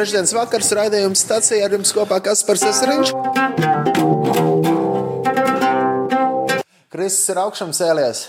[0.00, 3.10] Trešdienas vakars raidījums stācijā ar jums kopā Kaspars Esriņš.
[6.88, 8.22] Kristus ir augšām cēlies.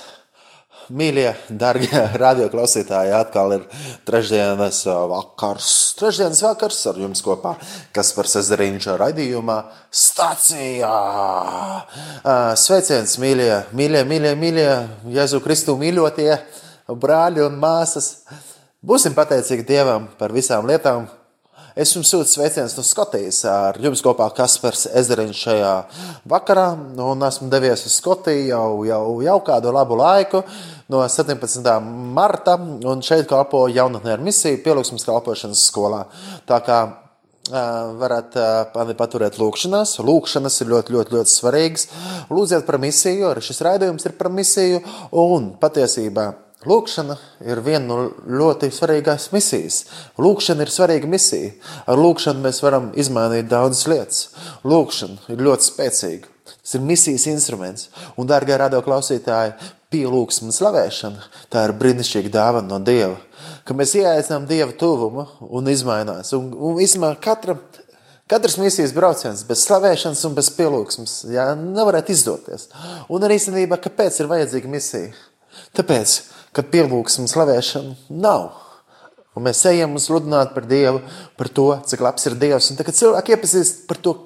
[0.92, 1.30] Mīļie,
[1.62, 3.64] darbie radioklausītāji, atkal ir
[4.04, 4.82] trešdienas
[5.14, 5.70] vakars.
[6.02, 7.56] Trešdienas vakars ar jums kopā,
[7.96, 9.58] kas par Sezeriņš raidījumā
[9.96, 10.92] stācijā.
[12.66, 14.68] Sveiciens, mīļie, mīļie, mīļie, mīļie,
[15.16, 16.36] Jēzu Kristu mīļotie
[16.92, 18.18] brāļi un māsas.
[18.84, 21.08] Būsim pateicīgi Dievam par visām lietām.
[21.72, 23.38] Es jums sūtu sveicienus no Skotijas.
[23.48, 25.74] Ar jums kopā Kaspars Ezeriņš šajā
[26.32, 26.66] vakarā.
[27.00, 30.44] Un esmu devies uz Skotiju jau, jau, jau kādu labu laiku,
[30.92, 31.72] no 17.
[32.18, 32.58] marta.
[32.60, 36.04] Un šeit kalpo jaunatnē ar misiju pielūgsmas kalpošanas skolā.
[36.50, 36.82] Tā kā
[38.04, 38.36] varat
[38.76, 39.98] mani paturēt lūkšanās.
[40.04, 41.88] Lūkšanas ir ļoti, ļoti, ļoti svarīgas.
[42.32, 44.84] Lūdziet par misiju, arī šis raidījums ir par misiju.
[45.24, 47.16] Un patiesībā Lūkšana
[47.50, 47.96] ir viena no
[48.30, 49.80] ļoti svarīgās misijas.
[50.22, 51.56] Lūkšana ir svarīga misija.
[51.90, 54.20] Ar lūkšanu mēs varam izmainīt daudzas lietas.
[54.62, 56.30] Lūkšana ir ļoti spēcīga.
[56.62, 57.88] Tas ir misijas instruments.
[58.14, 59.56] Un, darbie radioklausītāji,
[59.92, 63.18] pielūgsme slavēšana tā ir brīnišķīga dāvana no Dieva.
[63.66, 66.30] Ka mēs ieaicinām Dieva tuvumu un izmainās.
[66.38, 67.58] Un, un izmā, katra,
[68.30, 72.70] katrs misijas brauciens bez slavēšanas un bez pielūgsmes jā, nevarētu izdoties.
[73.10, 75.12] Un arī īstenībā, kāpēc ir vajadzīga misija?
[75.76, 76.16] Tāpēc,
[76.56, 78.50] ka pielūgsme un slavēšana nav.
[79.38, 81.00] Un mēs ejam un sludināt par Dievu,
[81.40, 82.68] par to, cik labs ir Dievs.
[82.72, 84.18] Un tagad cilvēki iepazīst par to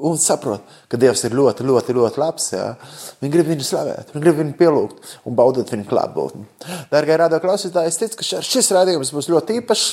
[0.00, 2.48] un saprot, ka Dievs ir ļoti, ļoti, ļoti labs.
[2.52, 2.66] Jā.
[3.22, 6.44] Viņi grib viņu slavēt, viņi grib viņu pielūgt un baudīt viņu klātbūtni.
[6.92, 9.86] Dārgie radio klausītāji, es ticu, ka šis raidījums būs ļoti īpašs.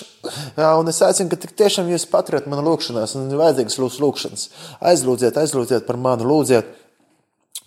[0.59, 4.45] Jā, un es aicinu, ka tiešām jūs paturiet manu lūgšanās un ir vajadzīgas lūs lūgšanas.
[4.91, 6.75] Aizlūdziet, aizlūdziet par manu, lūdziet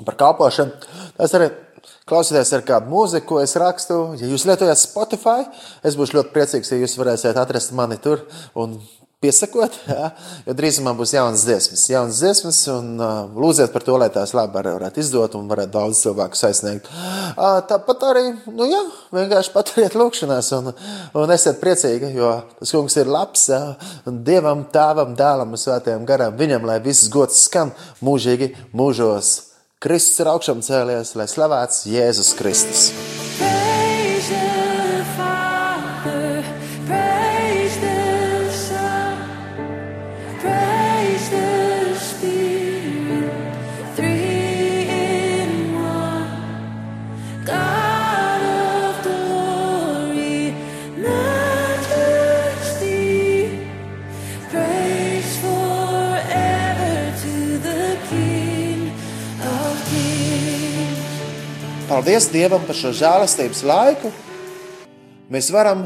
[0.06, 0.92] par kalpošanu.
[1.18, 1.50] Tas arī
[2.10, 4.00] klausieties ar kādu mūziku, ko es rakstu.
[4.20, 5.44] Ja jūs lietojat Spotify,
[5.86, 8.26] es būšu ļoti priecīgs, ja jūs varēsiet atrast mani tur
[8.58, 8.80] un
[9.20, 9.74] piesakot.
[9.90, 10.10] Ja?
[10.46, 14.54] Jo drīzumā būs jaunas dziesmas, jaunas dziesmas un uh, lūdziet par to, lai tās labi
[14.56, 16.88] varētu izdot un varētu daudz cilvēku aizsniegt.
[17.34, 18.80] Uh, tāpat arī, nu jā,
[19.16, 20.72] vienkārši paturiet lūkšanās un,
[21.18, 23.48] un esiet priecīgi, jo tas kungs ir labs.
[23.52, 23.60] Ja?
[24.08, 29.49] Un Dievam, Tēvam, Dēlam un Svētajam garam, viņam, lai viss gods skan mūžīgi mūžos.
[29.80, 32.90] Kristus ir augšām cēlies, lai slavēts Jēzus Kristus.
[62.10, 64.08] Paldies Dievam par šo žēlastības laiku.
[65.30, 65.84] Mēs varam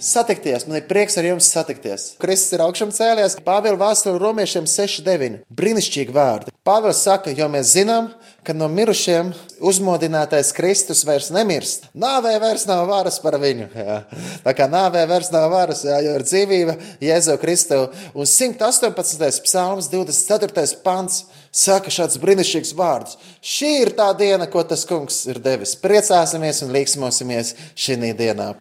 [0.00, 0.64] satikties.
[0.64, 2.14] Man ir prieks ar jums satikties.
[2.22, 3.36] Kristus ir augšām cēlies.
[3.44, 5.42] Pāvila vēstule romiešiem 6,9.
[5.52, 6.54] Brīnišķīgi vārdi.
[6.64, 8.08] Pāvils saka, jo mēs zinām,
[8.40, 11.90] ka no mirušiem uzmodinātais Kristus vairs nemirst.
[11.92, 13.68] Nāvē vairs nav varas par viņu.
[13.76, 13.98] Jā.
[14.46, 17.82] Tā kā nāvē vairs nav varas, jā, jo ir dzīvība Jēzu Kristu.
[18.16, 19.44] Un 118.
[19.44, 20.80] psalms, 24.
[20.88, 23.18] pants saka šāds brīnišķīgs vārds.
[23.42, 25.76] Šī ir tā diena, ko tas kungs ir devis.
[25.82, 28.54] Priecāsimies un līksmosimies šī dienā.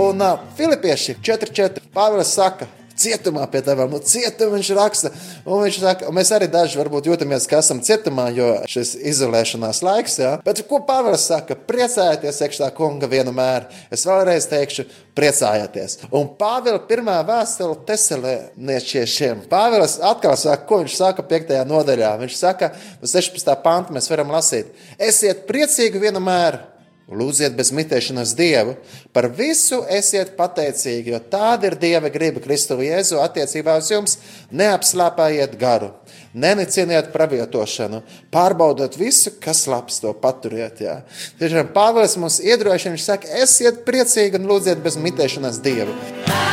[0.00, 1.82] Un uh, Filipieši 4.4.
[1.92, 2.68] Pāvils saka,
[3.00, 3.90] cietumā pie tevām.
[3.92, 5.12] Nu, cietumā viņš raksta,
[5.44, 10.18] un viņš saka, mēs arī daži varbūt jūtamies, ka esam cietumā, jo šis izolēšanās laiks,
[10.22, 10.34] jā.
[10.46, 11.56] Bet ko Pāvils saka?
[11.68, 13.68] Priecājieties, iekšā kunga vienmēr.
[13.92, 14.86] Es vēlreiz teikšu,
[15.18, 15.98] priecājieties.
[16.16, 19.46] Un Pāvila pirmā vēstule teselēnieciešiem.
[19.50, 21.54] Pāvils atkal saka, ko viņš saka 5.
[21.68, 22.14] nodaļā.
[22.24, 23.54] Viņš saka, no 16.
[23.64, 24.72] panta mēs varam lasīt.
[25.00, 26.60] Esiet priecīgi vienmēr
[27.10, 28.76] Lūdziet bez mitēšanas Dievu,
[29.14, 34.16] par visu esiet pateicīgi, jo tāda ir Dieva griba Kristu Jēzu attiecībā uz jums.
[34.54, 35.90] Neapslāpājiet garu,
[36.34, 40.84] neniciniet pravietošanu, pārbaudiet visu, kas labs, to paturiet.
[40.86, 41.00] Jā.
[41.42, 45.98] Tiešām Pāvils mums iedrošina, viņš saka, esiet priecīgi un lūdziet bez mitēšanas Dievu.
[45.98, 46.49] Gods,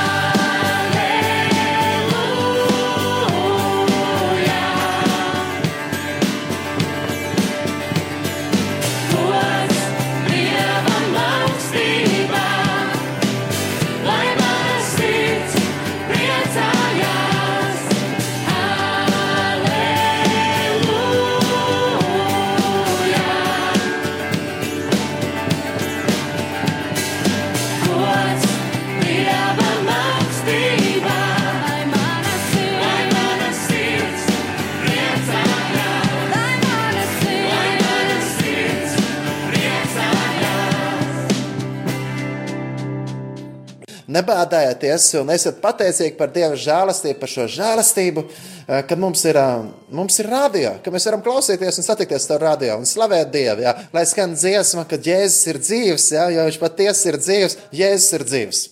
[44.12, 49.66] nebādājieties un esiet pateicīgi par Dieva žēlastību, par šo žēlastību, eh, ka mums ir, eh,
[49.92, 53.62] mums ir radio, ka mēs varam klausīties un satikties ar radio un slavēt Dievu.
[53.62, 53.76] Jā.
[53.94, 58.24] Lai skan dziesma, ka Jēzus ir dzīves, jā, jo viņš patiesi ir dzīves, Jēzus ir
[58.24, 58.68] dzīves.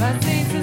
[0.00, 0.59] Martīna.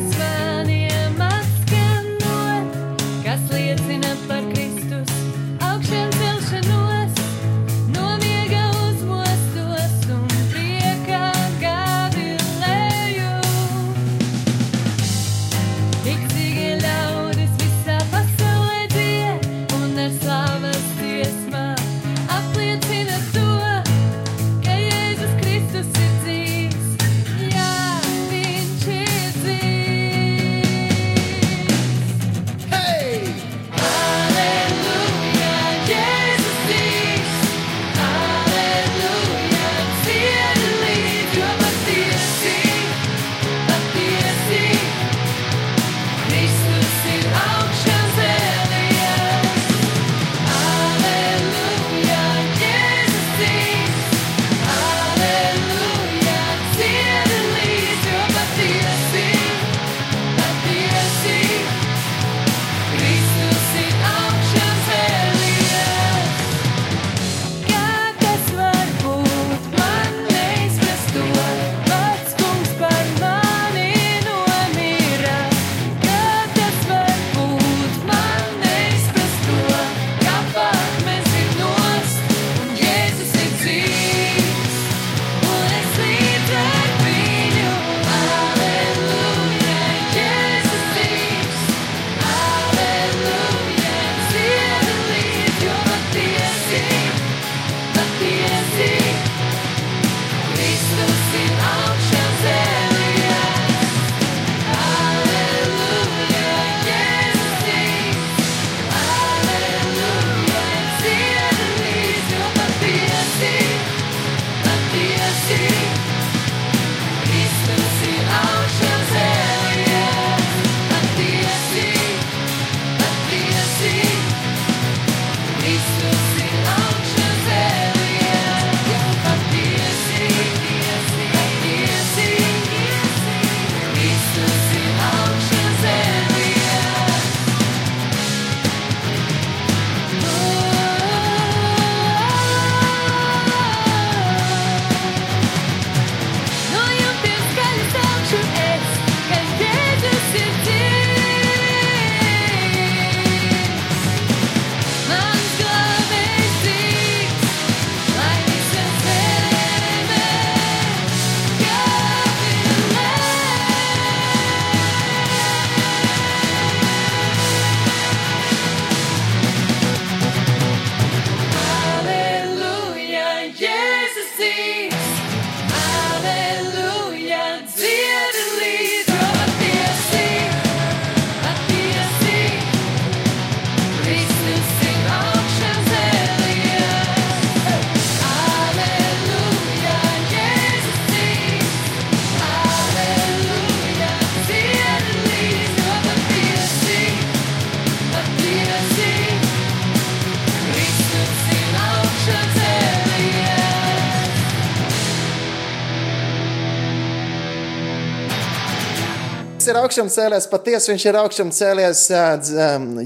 [209.67, 212.03] Jēzus ir augšām cēlies, patiesi viņš ir augšām cēlies.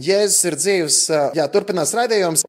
[0.05, 0.97] Jēzus ir dzīves,
[1.33, 2.43] jā, turpinās raidījums.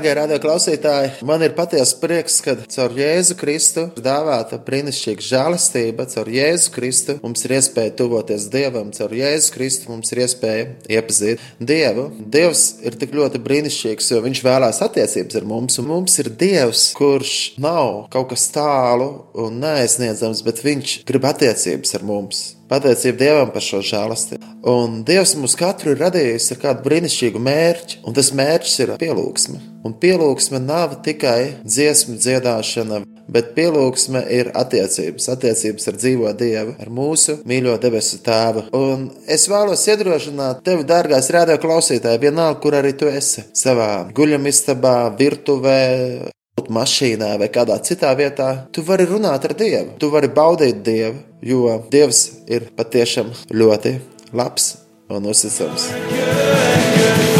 [0.00, 6.06] Dārgie radio klausītāji, man ir patiesa prieks, ka caur Jēzu Kristu ir dāvāta brīnišķīga žēlastība.
[6.08, 10.62] Caur Jēzu Kristu mums ir iespēja tuvoties Dievam, caur Jēzu Kristu mums ir iespēja
[10.96, 12.06] iepazīt Dievu.
[12.16, 16.86] Dievs ir tik ļoti brīnišķīgs, jo Viņš vēlās attiecības ar mums, un mums ir Dievs,
[16.96, 22.40] kurš nav kaut kas tālu un neaizsniedzams, bet Viņš grib attiecības ar mums.
[22.70, 24.46] Pateicība Dievam par šo žēlastību.
[24.70, 29.58] Un Dievs mums katru ir radījis ar kādu brīnišķīgu mērķi, un tas mērķis ir pielūgsme.
[29.88, 33.00] Un pielūgsme nav tikai dziesmu dziedāšana,
[33.32, 38.68] bet pielūgsme ir attiecības, attiecības ar dzīvo Dievu, ar mūsu mīļo debesu Tēvu.
[38.76, 44.98] Un es vēlos iedrošināt tevi, dārgais radio klausītāji, vienalga, kur arī tu esi, savā guļamistabā,
[45.18, 45.80] virtuvē,
[46.70, 51.80] mašīnā vai kādā citā vietā, tu vari runāt ar Dievu, tu vari baudīt Dievu, jo
[51.92, 53.96] Dievs ir patiešām ļoti
[54.32, 54.74] labs
[55.10, 55.90] un uzticams.
[56.10, 57.39] It's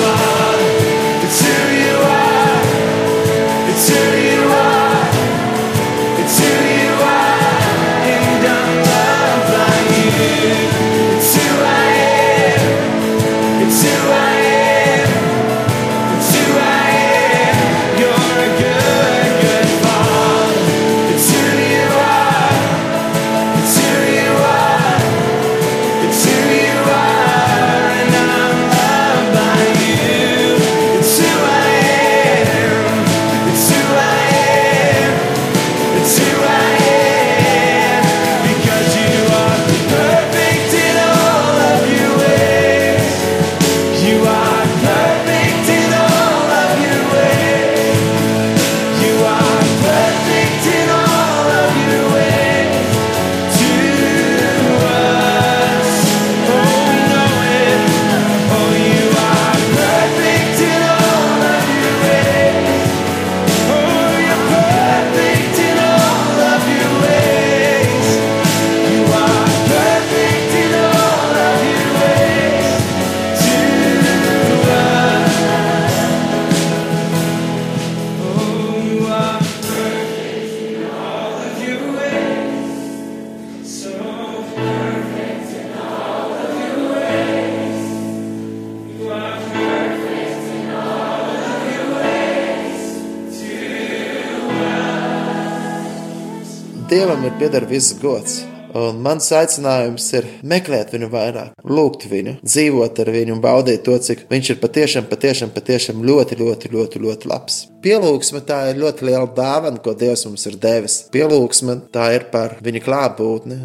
[97.40, 98.42] pieder viss gods.
[98.76, 103.96] Un mans aicinājums ir meklēt viņu vairāk, lūgt viņu, dzīvot ar viņu un baudīt to,
[103.96, 107.56] cik viņš ir patiešām, patiešām, patiešām ļoti, ļoti, ļoti, ļoti labs.
[107.82, 111.00] Pielūgsme tā ir ļoti liela dāvana, ko Dievs mums ir devis.
[111.16, 113.62] Pielūgsme tā ir par viņa klātbūtni.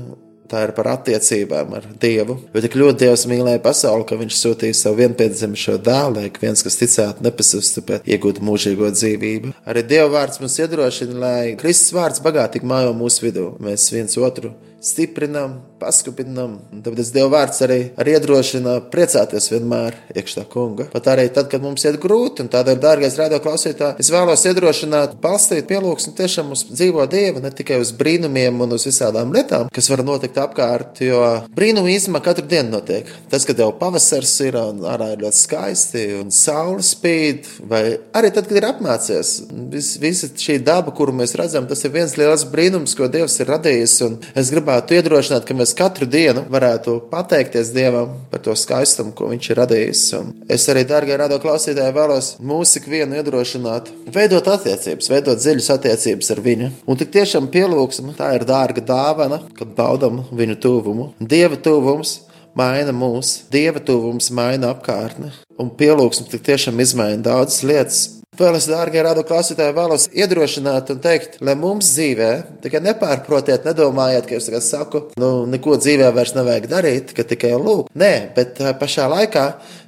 [0.52, 2.38] Tā ir par attiecībām ar Dievu.
[2.54, 6.78] Jo tik ļoti Dievs mīlēja pasauli, ka Viņš sūtīja savu vienpiedzimušo dēlu, lai viens, kas
[6.82, 9.56] ticētu, nepazustu, bet iegūtu mūžīgo dzīvību.
[9.66, 13.50] Arī Dieva vārds mums iedrošina, lai Kristus vārds bagātīgi mājo mūsu vidū.
[13.64, 14.54] Mēs viens otru
[14.86, 16.58] stiprinām, paskupinām.
[16.74, 20.88] Un Tāpēc Dieva vārds arī, arī iedrošina priecāties vienmēr iekšā kunga.
[20.94, 25.18] Pat arī tad, kad mums iet grūti, un tādēļ, dārgais radio klausītāj, es vēlos iedrošināt,
[25.24, 29.89] balstīt pielūgsmu tiešām uz dzīvo Dievu, ne tikai uz brīnumiem un uz visādām lietām, kas
[29.92, 31.22] var notikt apkārt, jo
[31.58, 33.10] brīnumi īstenībā katru dienu notiek.
[33.32, 37.84] Tas, kad jau pavasars ir un ārā ir ļoti skaisti un saule spīd, vai
[38.15, 39.36] arī tad, kad ir apmācies,
[39.74, 43.50] vis, visa šī daba, kuru mēs redzam, tas ir viens liels brīnums, ko Dievs ir
[43.54, 43.96] radījis.
[44.06, 49.29] Un es gribētu iedrošināt, ka mēs katru dienu varētu pateikties Dievam par to skaistumu, ko
[49.32, 50.03] Viņš ir radījis.
[50.20, 56.32] Un es arī, dārgie radio klausītāji, vēlos mūsu ikvienu iedrošināt, veidot attiecības, veidot dziļas attiecības
[56.36, 56.72] ar viņu.
[56.86, 61.12] Un tik tiešām pielūgsme, tā ir dārga dāvana, kad baudam viņu tuvumu.
[61.20, 62.20] Dieva tuvums
[62.55, 68.03] maina mūs, dieva tuvums maina apkārtni, un pielūgsme tiešām izmaina daudzas lietas.
[68.36, 72.32] Vēl es, dārgie radu klausītāji, vēlos iedrošināt un teikt, lai mums dzīvē,
[72.65, 77.54] tikai nepārprotiet, nedomājiet, ka es tagad saku, nu, neko dzīvē vairs nevajag darīt, ka tikai
[77.56, 77.88] lūk.
[77.96, 79.46] Nē, bet tā pašā laikā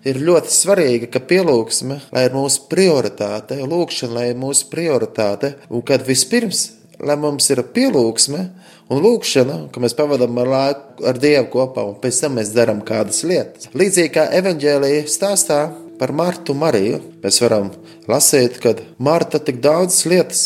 [0.08, 5.84] ir ļoti svarīgi, ka pielūgsme, lai ir mūsu prioritāte, lūkšana, lai ir mūsu prioritāte, un
[5.84, 6.70] kad vispirms,
[7.04, 8.48] lai mums ir pielūgsme,
[8.88, 12.80] Un lūkšana, ka mēs pavadām ar laiku ar Dievu kopā, un pēc tam mēs darām
[12.88, 13.68] kādas lietas.
[13.76, 15.58] Līdzīgi kā evanģēlīja stāstā
[16.00, 17.72] par Martu Mariju, mēs varam
[18.10, 20.44] lasīt, ka Marta tik daudzas lietas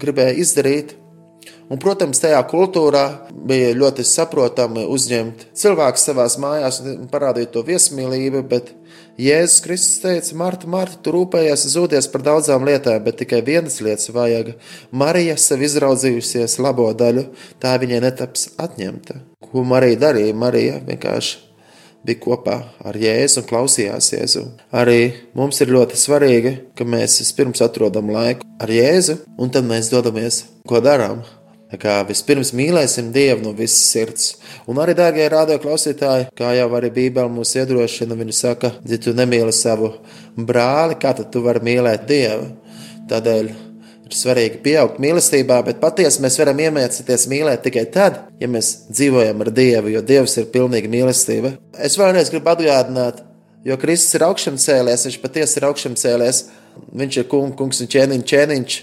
[0.00, 0.96] gribēja izdarīt.
[1.70, 3.04] Un, protams, tajā kultūrā
[3.46, 8.72] bija ļoti saprotami uzņemt cilvēku savā mājās un parādīt to viesmīlību, bet
[9.20, 14.10] Jēzus Kristus teica, Marta, Marta, tu rūpējies, zūdies par daudzām lietām, bet tikai vienas lietas
[14.16, 14.56] vajag.
[14.90, 17.28] Marija sev izraudzījusies labo daļu,
[17.62, 19.20] tā viņai netaps atņemta.
[19.50, 20.34] Ko Marija darīja?
[20.34, 21.49] Marija vienkārši
[22.06, 24.44] bija kopā ar Jēzu un klausījās Jēzu.
[24.72, 25.00] Arī
[25.36, 30.44] mums ir ļoti svarīgi, ka mēs vispirms atrodam laiku ar Jēzu, un tad mēs dodamies,
[30.68, 31.22] ko darām.
[31.70, 34.32] Tā Kā vispirms mīlēsim Dievu no visas sirds.
[34.66, 39.14] Un arī, dārgie radio klausītāji, kā jau arī Bībele mūs iedrošina, viņa saka, ja tu
[39.14, 39.92] nemīli savu
[40.34, 42.50] brāli, kā tad tu vari mīlēt Dievu?
[43.10, 43.52] Tādēļ
[44.10, 49.44] ir svarīgi pieaugt mīlestībā, bet patiesi mēs varam iemācīties mīlēt tikai tad, ja mēs dzīvojam
[49.44, 51.54] ar Dievu, jo Dievs ir pilnīgi mīlestība.
[51.78, 53.22] Es vēlreiz gribu atgādināt,
[53.64, 56.44] jo Kristus ir augšām cēlies, viņš patiesi ir augšām cēlies,
[56.92, 58.80] viņš ir kung, kungs un ķēniņš, ķēniņš.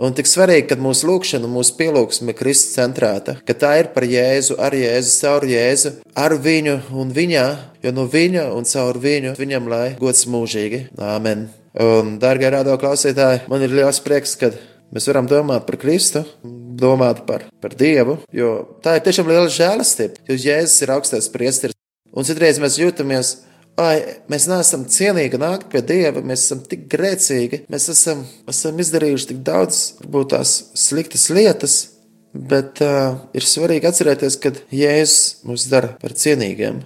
[0.00, 4.06] Un tik svarīgi, ka mūsu lūkšana, mūsu pielūgsme ir Kristus centrēta, ka tā ir par
[4.08, 7.46] Jēzu, ar Jēzu, caur Jēzu, ar viņu un viņā,
[7.84, 10.86] jo no viņa un caur viņu viņam lai gods mūžīgi.
[10.96, 11.50] Āmen!
[11.78, 14.50] Un, dārgie rādo klausītāji, man ir liels prieks, ka
[14.90, 20.24] mēs varam domāt par Kristu, domāt par, par Dievu, jo tā ir tiešām liela žēlastība,
[20.26, 21.78] jo Jēzus ir augstais priesteris.
[22.10, 23.36] Un citreiz mēs jūtamies,
[23.80, 29.30] Ai, mēs neesam cienīgi nākt pie Dieva, mēs esam tik grēcīgi, mēs esam, esam izdarījuši
[29.30, 31.76] tik daudz, varbūt tās sliktas lietas,
[32.34, 36.82] bet uh, ir svarīgi atcerēties, ka Jēzus mūs dara par cienīgiem.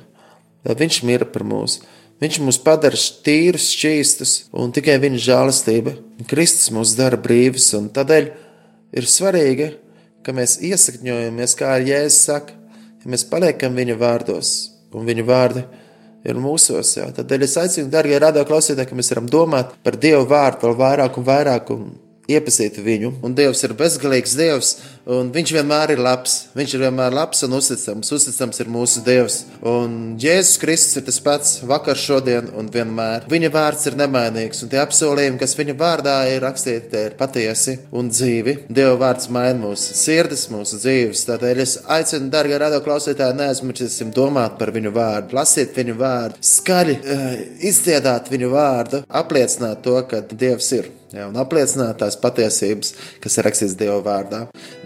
[0.64, 1.80] Lai Viņš mīra par mums.
[2.24, 5.92] Viņš mūs padara tīrus, šķīstus, un tikai viņa žēlastība.
[6.30, 8.30] Kristus mūs dara brīvus, tādēļ
[8.96, 9.66] ir svarīgi,
[10.24, 12.54] ka mēs iesakņojamies, kā Jēzus saka,
[13.02, 14.54] ja mēs paliekam viņa vārdos,
[14.96, 15.66] un viņa vārdi
[16.24, 16.94] ir mūsos.
[16.96, 17.10] Jā.
[17.12, 21.20] Tādēļ es aicinu, darbie radio klausītāji, ka mēs varam domāt par Dievu vārdu vēl vairāk
[21.20, 21.76] un vairāk.
[21.76, 21.92] Un
[22.24, 24.70] Iepazīt viņu, un Dievs ir bezgalīgs Dievs,
[25.10, 26.34] un Viņš vienmēr ir labs.
[26.54, 28.12] Viņš ir vienmēr labs un uzticams.
[28.14, 29.40] Uzticams ir mūsu Dievs.
[29.66, 33.26] Un Jēzus Kristus ir tas pats vakar, šodien un vienmēr.
[33.30, 37.76] Viņa vārds ir nemainīgs, un tie apsolījumi, kas viņa vārdā ir rakstīti, tie ir patiesi
[37.92, 38.56] un dzīvi.
[38.70, 41.26] Dieva vārds maina mūsu sirdis, mūsu dzīves.
[41.28, 46.98] Tādēļ es aicinu, darbie radio klausītāji, neaizmirsīsim domāt par viņu vārdu, lasīt viņu vārdu, skaļi
[47.00, 47.30] uh,
[47.70, 50.92] izdziedāt viņu vārdu, apliecināt to, ka Dievs ir.
[51.14, 52.90] Ja, un apliecināt tās patiesības,
[53.22, 54.40] kas ir rakstīts Dieva vārdā.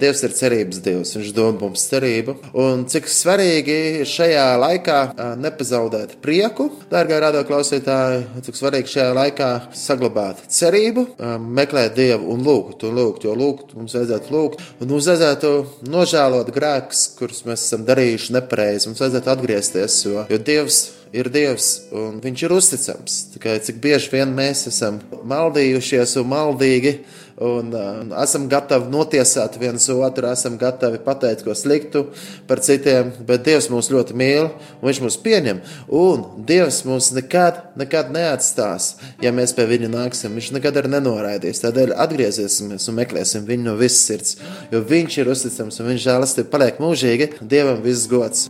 [0.09, 2.35] Dievs ir cerības Dievs, Viņš dod mums cerību.
[2.57, 5.01] Un cik svarīgi ir šajā laikā
[5.37, 11.05] nepazaudēt prieku, dārgā radio klausītāji, cik svarīgi šajā laikā saglabāt cerību,
[11.45, 15.53] meklēt Dievu un lūgt, un lūgt, jo lūgt mums vajadzētu lūgt, un mums vajadzētu
[15.93, 18.89] nožēlot grēkus, kurus mēs esam darījuši nepareizi.
[18.89, 23.19] Mums vajadzētu atgriezties, jo, jo Dievs ir Dievs un Viņš ir uzticams.
[23.35, 26.99] Tikai cik bieži vien mēs esam maldījušies un maldīgi
[27.39, 32.05] un uh, esam gatavi notiesāt viens otru, esam gatavi pateikt ko sliktu
[32.49, 35.63] par citiem, bet Dievs mūs ļoti mīl un Viņš mūs pieņem.
[35.95, 40.35] Un Dievs mūs nekad, nekad neatstās, ja mēs pie Viņa nāksim.
[40.35, 41.63] Viņš nekad arī nenoraidīs.
[41.63, 44.39] Tādēļ atgriezīsimies un meklēsim Viņu no visas sirds,
[44.73, 47.35] jo Viņš ir uzticams un Viņš žēlastība paliek mūžīgi.
[47.47, 48.49] Dievam viss gods!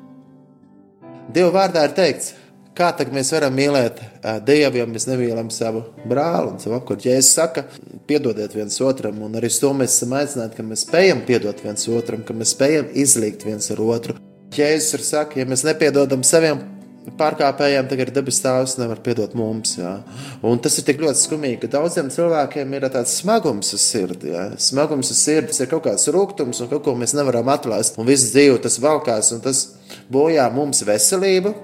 [1.28, 2.30] Dieva vārdā ir teikts,
[2.78, 4.00] kā tad mēs varam mīlēt
[4.46, 7.06] Dievu, ja mēs nemīlam savu brāli un savu apkārt.
[7.08, 7.66] Jēzus saka,
[8.08, 12.24] piedodiet viens otram, un arī to mēs esam aicināti, ka mēs spējam piedot viens otram,
[12.26, 14.18] ka mēs spējam izlīgt viens ar otru.
[14.54, 16.62] Jēzus ir saka, ja mēs nepiedodam saviem
[17.18, 19.74] pārkāpējiem, tad ir debes tēvs nevar piedot mums.
[19.78, 19.94] Jā.
[20.44, 24.32] Un tas ir tik ļoti skumīgi, ka daudziem cilvēkiem ir tāds smagums uz sirdi.
[24.34, 24.44] Jā.
[24.60, 27.96] Smagums uz sirdi ir kaut kāds rūkums un kaut ko mēs nevaram atlaist.
[28.00, 29.64] Un visu dzīvi tas valkās un tas
[30.12, 31.54] bojā mums veselību.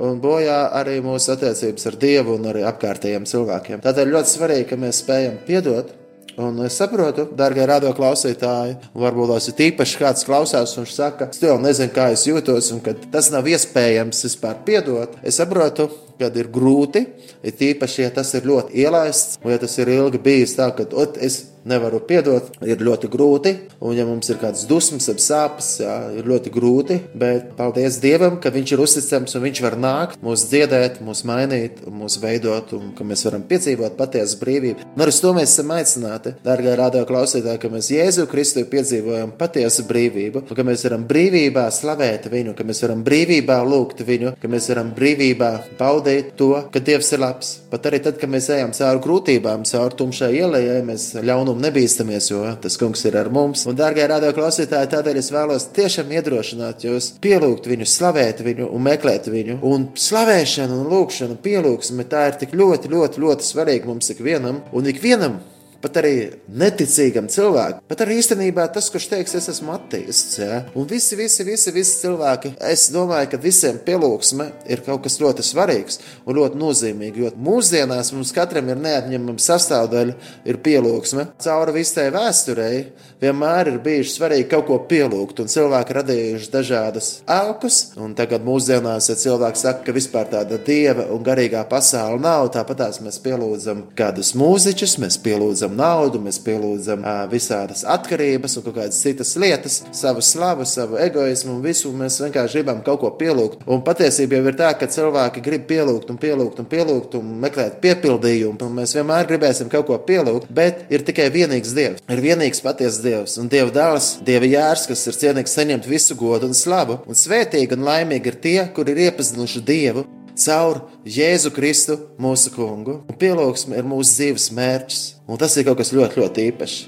[0.00, 3.82] Un bojā arī mūsu attiecības ar Dievu un arī apkārtējiem cilvēkiem.
[3.84, 5.96] Tādēļ ļoti svarīgi, ka mēs spējam piedot.
[6.40, 11.42] Un es saprotu, darbie radio klausītāji, varbūt tās ir tīpaši kāds klausās un saka, es
[11.42, 15.18] jau nezinu, kā es jūtos, un ka tas nav iespējams vispār piedot.
[15.26, 17.06] Es saprotu, kad ir grūti,
[17.42, 20.88] ir tīpaši, ja tas ir ļoti ielaists, un ja tas ir ilgi bijis tā, ka
[20.92, 23.52] ot, es nevaru piedot, ir ļoti grūti.
[23.80, 26.98] Un, ja mums ir kādas dusmas, ap sāpes, jā, ir ļoti grūti.
[27.20, 31.82] Bet paldies Dievam, ka Viņš ir uzticams un Viņš var nākt, mūs dziedēt, mūs mainīt,
[31.88, 34.88] mūs veidot, un ka mēs varam piedzīvot patiesu brīvību.
[34.94, 39.32] Un arī uz to mēs esam aicināti, dārgā radio klausītāji, ka mēs Jēzu Kristu piedzīvojam
[39.40, 44.34] patiesu brīvību, un ka mēs varam brīvībā slavēt Viņu, ka mēs varam brīvībā lūgt Viņu,
[44.40, 47.50] ka mēs varam brīvībā baudīt to, ka Dievs ir labs.
[47.70, 52.42] Pat arī tad, kad mēs ejam cauri grūtībām, cauri tumšai ielai, mēs ļaunumu nebīstamies, jo
[52.62, 53.66] tas kungs ir ar mums.
[53.70, 58.86] Un, dārgie radio klausītāji, tādēļ es vēlos tiešām iedrošināt jūs, pielūgt viņu, slavēt viņu un
[58.88, 59.60] meklēt viņu.
[59.70, 64.62] Un slavēšana un lūkšana, pielūgsme, tā ir tik ļoti, ļoti, ļoti svarīga mums ikvienam.
[64.76, 65.40] Un ikvienam
[65.82, 66.14] pat arī
[66.60, 67.82] neticīgam cilvēkam.
[67.90, 70.62] Bet arī īstenībā tas, kurš teiks, es esmu ateists, ja?
[70.76, 75.44] un visi, visi, visi, visi cilvēki, es domāju, ka visiem pielūgsme ir kaut kas ļoti
[75.46, 77.20] svarīgs un ļoti nozīmīgs.
[77.20, 80.16] Jo mūsdienās mums katram ir neatņemama sastāvdaļa,
[80.48, 81.26] ir pielūgsme.
[81.40, 82.84] Cauri visai vēsturei
[83.20, 87.80] vienmēr ir bijuši svarīgi kaut ko pielūgt, un cilvēki radījuši dažādas augus.
[88.00, 93.00] Un tagad mūsdienās, ja cilvēks saka, ka vispār tāda dieva un garīgā pasaule nav, tāpat
[93.04, 99.32] mēs pielūdzam kādus mūziķus, mēs pielūdzam naudu, mēs pielūdzam ā, visādas atkarības un kādas citas
[99.40, 101.92] lietas, savu slavu, savu egoismu un visu.
[101.96, 103.64] Mēs vienkārši gribam kaut ko pielūgt.
[103.70, 107.80] Un patiesībā jau ir tā, ka cilvēki grib pielūgt un pielūgt un pielūgt un meklēt
[107.84, 108.58] piepildījumu.
[108.66, 112.04] Un mēs vienmēr gribēsim kaut ko pielūgt, bet ir tikai vienīgs Dievs.
[112.10, 116.50] Ir vienīgs patiesa Dievs un Dieva dēls, Dieva jērs, kas ir cienīgs saņemt visu godu
[116.50, 117.00] un slavu.
[117.08, 120.06] Un svētīgi un laimīgi ir tie, kuri ir iepazinuši Dievu
[120.40, 123.00] caur Jēzu Kristu, mūsu kungu.
[123.10, 126.78] Un pielūgsme ir mūsu dzīves mērķis, un tas ir kaut kas ļoti, ļoti īpašs.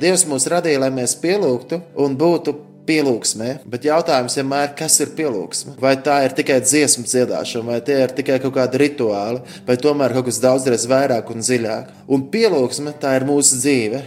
[0.00, 5.74] Dievs mūs radīja, lai mēs pielūgtu un būtu pielūgsmē, bet jautājums vienmēr, kas ir pielūgsme?
[5.82, 10.14] Vai tā ir tikai dziesmu dziedāšana, vai tie ir tikai kaut kādi rituāli, vai tomēr
[10.16, 11.90] kaut kas daudzreiz vairāk un dziļāk?
[12.12, 14.04] Un pielūgsme tā ir mūsu dzīve.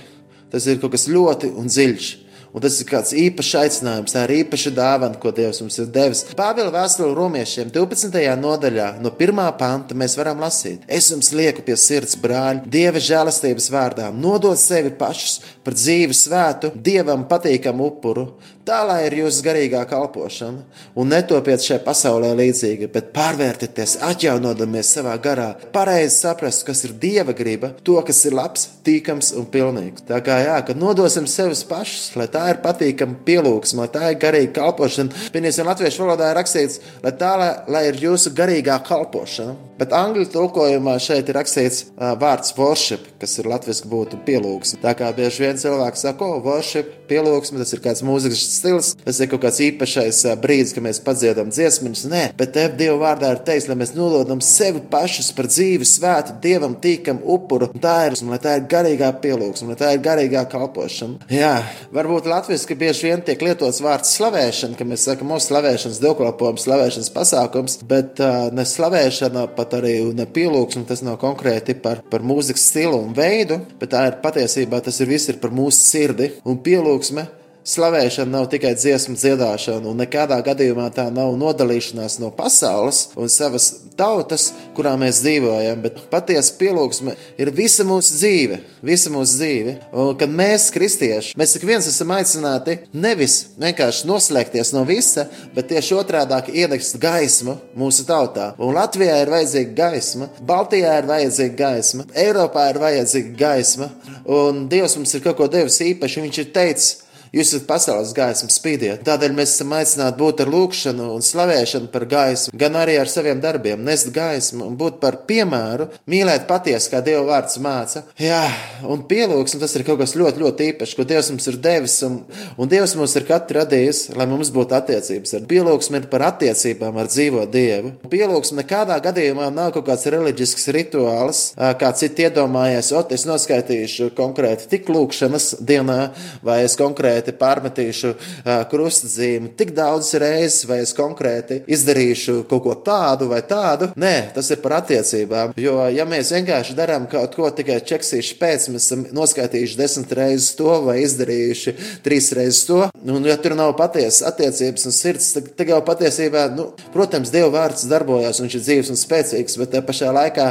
[0.49, 2.07] Tas ir kaut kas ļoti un dziļš.
[2.53, 6.23] Un tas ir kāds īpašs aicinājums, tā ir īpaša dāvana, ko Dievs mums ir devis.
[6.37, 8.23] Pāvila vēstule romiešiem 12.
[8.41, 9.41] nodaļā, no 1.
[9.59, 14.93] panta, mēs varam lasīt: Es jums lieku pie sirds, brāļi, Dieva žēlastības vārdā, nodot sevi
[14.97, 18.31] pašus par dzīvi svētu, Dievam patīkamu upuru.
[18.69, 20.59] Tā lai ir jūsu garīgā kalpošana,
[20.99, 27.33] un netopiet šai pasaulē līdzīgi, bet pārvērtieties, atjaunodamies savā garā, pareizi saprast, kas ir Dieva
[27.33, 30.05] griba, to, kas ir labs, tīkams un pilnīgs.
[30.09, 34.19] Tā kā jā, kad nodosim sevi pašus, lai tā ir patīkama pielūgsme, lai tā ir
[34.21, 39.68] garīga kalpošana, piemēram, latviešu valodā ir rakstīts, lai tā lai, lai ir jūsu garīgā kalpošana.
[39.79, 44.81] Bet angļu tulkojumā šeit ir rakstīts uh, vārds worship, kas ir latviešu būtu pielūgsme.
[44.83, 49.19] Tā kā bieži vien cilvēks saka, o, worship, pielūgsme, tas ir kāds mūzikas stils, tas
[49.19, 52.03] ir kaut kāds īpašais ā, brīdis, kad mēs padziedam dziesmas.
[52.11, 56.35] Nē, bet te Dieva vārdā ir teikts, lai mēs nododam sevi pašus par dzīvi svētu,
[56.43, 57.71] Dievam tīkam upuru.
[57.79, 61.29] Tā ir, lai tā ir garīgā pielūgsme, lai tā ir garīgā kalpošana.
[61.31, 61.55] Jā,
[61.95, 67.11] varbūt latviešu bieži vien tiek lietots vārds slavēšana, ka mēs sakam, mūsu slavēšanas dievkalpojums, slavēšanas
[67.15, 72.69] pasākums, bet uh, ne slavēšana, pat arī ne pielūgsme, tas nav konkrēti par, par mūzikas
[72.71, 76.61] stilu un veidu, bet tā ir patiesībā tas ir viss ir par mūsu sirdi un
[76.65, 77.27] pielūgsme.
[77.67, 83.67] Slavēšana nav tikai dziesmu dziedāšana, un nekādā gadījumā tā nav nodalīšanās no pasaules un savas
[83.99, 89.75] tautas, kurā mēs dzīvojam, bet patiesa pielūgsme ir visa mūsu dzīve, visa mūsu dzīve.
[89.91, 95.67] Un kad mēs, kristieši, mēs ik viens esam aicināti nevis vienkārši noslēgties no visa, bet
[95.73, 98.53] tieši otrādi ienest gaismu mūsu tautā.
[98.57, 103.91] Un Latvijā ir vajadzīga gaisma, Baltijā ir vajadzīga gaisma, Eiropā ir vajadzīga gaisma,
[104.25, 106.25] un Dievs mums ir kaut ko devis īpaši.
[106.29, 106.89] Viņš ir teicis,
[107.35, 109.03] Jūs esat pasaules gaisma, spīdiet.
[109.05, 113.41] Tādēļ mēs esam aicināti būt ar lūgšanu un slavēšanu par gaismu, gan arī ar saviem
[113.43, 118.01] darbiem, nest gaismu un būt par piemēru, mīlēt patiesi, kā Dieva vārds māca.
[118.17, 118.41] Jā,
[118.89, 122.17] un pielūgsme tas ir kaut kas ļoti, ļoti īpašs, ko Dievs mums ir devis, un,
[122.57, 125.35] un Dievs mums ir katru radījis, lai mums būtu attiecības.
[125.37, 127.93] Ar pielūgsme ir par attiecībām ar dzīvo Dievu.
[128.09, 134.69] Pielūgsme nekādā gadījumā nav kaut kāds reliģisks rituāls, kā citi iedomājies, ot, es noskaitīšu konkrēti
[134.73, 135.99] tik lūgšanas dienā,
[136.45, 142.75] vai es konkrēti pārmetīšu ā, krustzīmi tik daudz reizes, vai es konkrēti izdarīšu kaut ko
[142.85, 143.91] tādu vai tādu.
[143.99, 145.53] Nē, tas ir par attiecībām.
[145.59, 150.55] Jo, ja mēs vienkārši darām kaut ko tikai čeksīšu pēc, mēs esam noskaitījuši desmit reizes
[150.59, 155.53] to vai izdarījuši trīs reizes to, un ja tur nav patiesas attiecības un sirds, tad,
[155.59, 159.85] tad jau patiesībā, nu, protams, Dieva vārds darbojas, viņš ir dzīves un spēcīgs, bet tajā
[159.87, 160.49] pašā laikā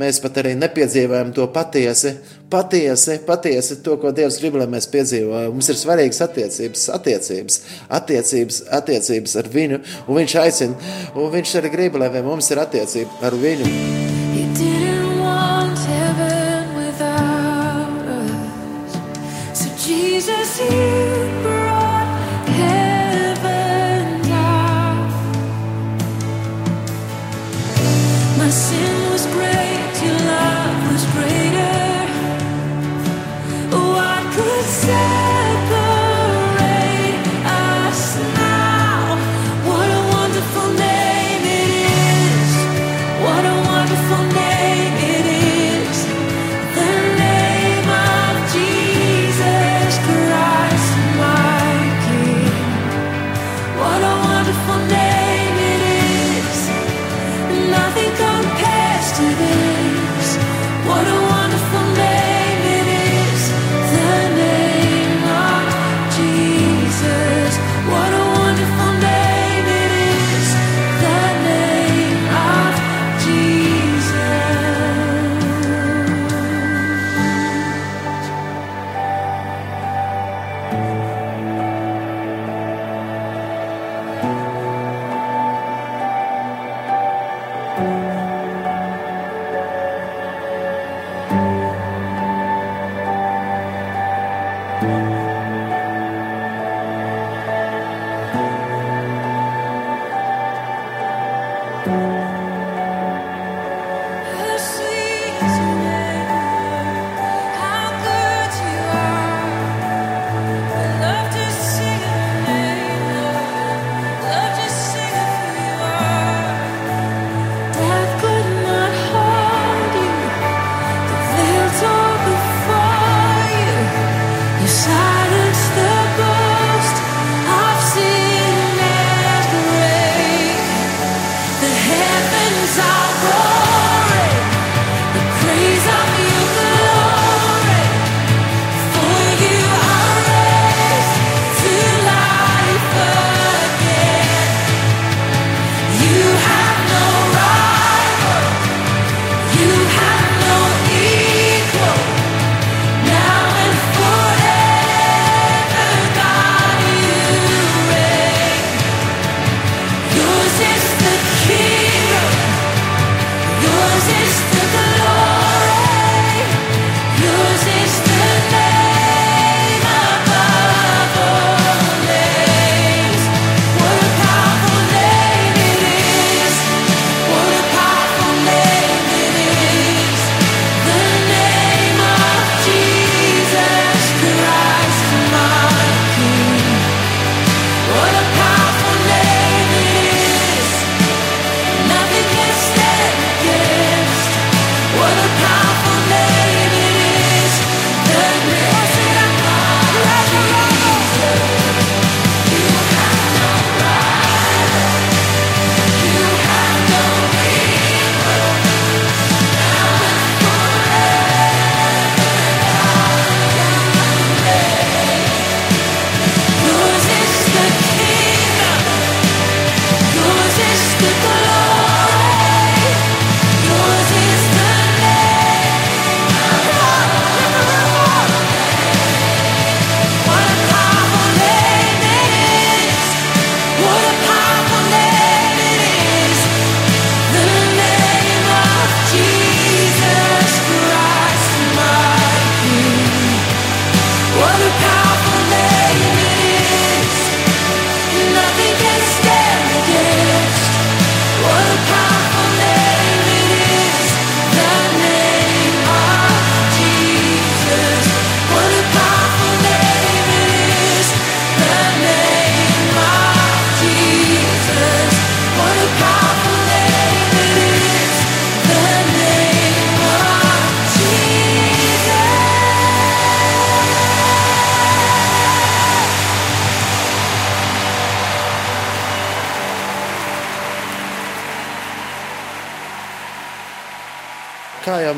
[0.00, 2.14] mēs pat arī nepiedzīvojam to patiesi,
[2.52, 5.52] patiesi, patiesi to, ko Dievs grib, lai mēs piedzīvojam.
[5.56, 7.60] Mums ir svarīgas attiecības, attiecības,
[8.00, 13.30] attiecības, attiecības ar viņu, un viņš aicina, un viņš arī grib, lai mums ir attiecība
[13.30, 14.19] ar viņu.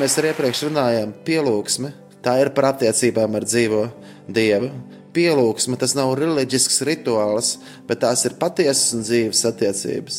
[0.02, 1.92] Mēs arī iepriekš runājām, pielūgsme,
[2.24, 3.84] tā ir par attiecībām ar dzīvo
[4.26, 4.72] Dievu.
[5.14, 10.18] Pielūgsme tas nav reliģisks rituāls, bet tās ir patiesas un dzīves attiecības.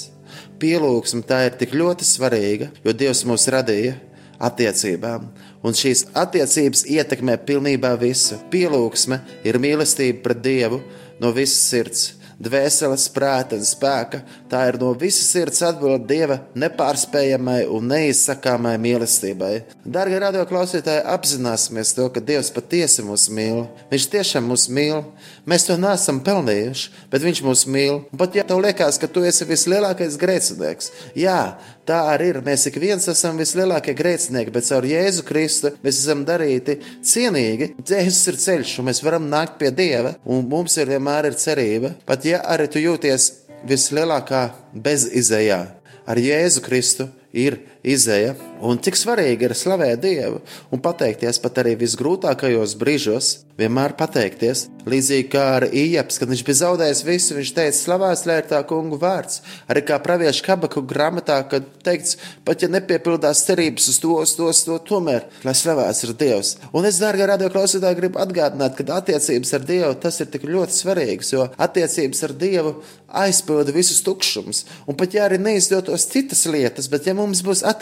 [0.62, 3.98] Pielūgsme tā ir tik ļoti svarīga, jo Dievs mūs radīja
[4.44, 5.26] attiecībām,
[5.66, 8.40] un šīs attiecības ietekmē pilnībā visu.
[8.54, 10.80] Pielūgsme ir mīlestība pret Dievu
[11.20, 12.08] no visas sirds
[12.42, 14.22] dvēseles, prāta un spēka.
[14.52, 19.52] Tā ir no visas sirds atbilde Dieva nepārspējamai un neizsakāmai mīlestībai.
[19.84, 23.66] Darbie radioklausītāji, apzināsimies to, ka Dievs patiesi mūs mīl.
[23.92, 25.04] Viņš tiešām mūs mīl.
[25.50, 28.02] Mēs to neesam pelnījuši, bet Viņš mūs mīl.
[28.12, 31.40] Un pat ja tev liekas, ka tu esi vislielākais grēcinieks, jā,
[31.88, 32.40] tā arī ir.
[32.46, 37.74] Mēs ik viens esam vislielākie grēcinieki, bet caur Jēzu Kristu mēs esam darīti cienīgi.
[37.82, 41.94] Jēzus ir ceļš, un mēs varam nākt pie Dieva, un mums ir vienmēr ir cerība.
[42.08, 43.30] Pat ja arī tu jūties
[43.68, 45.60] vislielākā bezizējā,
[46.06, 48.34] ar Jēzu Kristu ir izēja.
[48.64, 50.40] Un cik svarīgi ir slavēt Dievu
[50.72, 54.68] un pateikties pat arī visgrūtākajos brīžos, vienmēr pateikties.
[54.90, 58.62] Līdzīgi kā ar Ieps, kad viņš bija zaudējis visu, viņš teica, slavēts lai ir tā
[58.68, 59.42] kungu vārds.
[59.72, 62.18] Arī kā praviešu kabaku grāmatā, kad teikts,
[62.48, 66.56] pat ja nepiepildās cerības uz to, uz to, uz to, tomēr, lai slavēts ir Dievs.
[66.76, 70.80] Un es, dārgā radio klausītāji, gribu atgādināt, ka attiecības ar Dievu tas ir tik ļoti
[70.80, 72.76] svarīgs, jo attiecības ar Dievu
[73.24, 74.64] aizpilda visus tukšumus.
[74.90, 77.73] Un pat ja arī neizdotos citas lietas, bet ja mums būs attiecības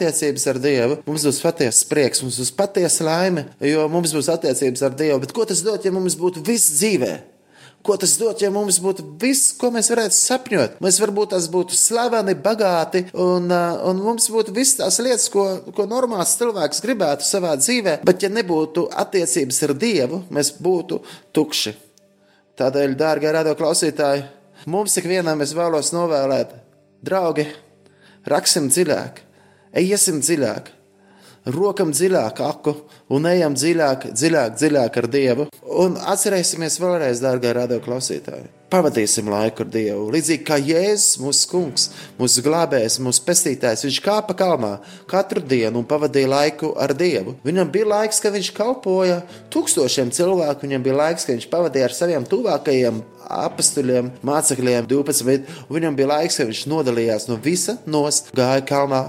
[0.51, 4.95] ar Dievu, mums būs patiesa prieks, mums būs patiesa laime, jo mums būs attiecības ar
[4.97, 5.19] Dievu.
[5.25, 7.13] Bet ko tas dod, ja mums būtu viss dzīvē?
[7.81, 10.75] Ko tas dod, ja mums būtu viss, ko mēs varētu sapņot?
[10.85, 15.45] Mēs varbūt tas būtu slaveni, bagāti, un, uh, un mums būtu visas tās lietas, ko,
[15.73, 21.01] ko normāls cilvēks gribētu savā dzīvē, bet ja nebūtu attiecības ar Dievu, mēs būtu
[21.33, 21.73] tukši.
[22.61, 24.27] Tādēļ, dārgie radio klausītāji,
[24.69, 26.53] mums ikvienam es vēlos novēlēt,
[27.01, 27.47] draugi,
[28.29, 29.23] raksim dziļāk,
[29.73, 30.71] ejam dziļāk,
[31.45, 32.75] rokam dziļāk aku
[33.11, 35.45] un ejam dziļāk, dziļāk, dziļāk ar Dievu.
[35.81, 38.49] Un atcerēsimies vēlreiz, dārgā radio klausītāji.
[38.71, 40.05] Pavadīsim laiku ar Dievu.
[40.13, 41.87] Līdzīgi kā Jēzus, mūsu kungs,
[42.19, 44.77] mūsu glābējs, mūsu pestītājs, viņš kāpa kalnā
[45.11, 47.35] katru dienu un pavadīja laiku ar Dievu.
[47.43, 49.17] Viņam bija laiks, kad viņš kalpoja
[49.51, 55.51] tūkstošiem cilvēku, viņam bija laiks, kad viņš pavadīja ar saviem tuvākajiem apstuļiem, mācekļiem, 12.
[55.67, 59.03] Un viņam bija laiks, kad viņš nodalījās no visa nost, gāja kalnā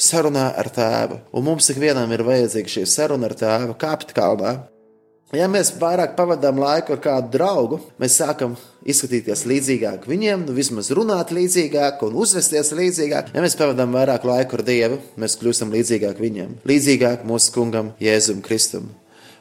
[0.00, 1.20] sarunā ar tēvu.
[1.36, 4.56] Un mums ikvienam ir vajadzīga šī saruna ar tēvu, kāpt kalnā.
[5.36, 8.54] Ja mēs vairāk pavadām laiku ar kādu draugu, mēs sākam
[8.88, 13.34] izskatīties līdzīgāk viņiem, nu, vismaz runāt līdzīgāk un uzvesties līdzīgāk.
[13.36, 18.40] Ja mēs pavadām vairāk laiku ar Dievu, mēs kļūstam līdzīgāk viņam, līdzīgāk mūsu kungam, Jēzum
[18.46, 18.88] Kristum.